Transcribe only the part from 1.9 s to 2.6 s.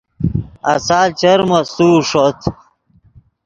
ݰوت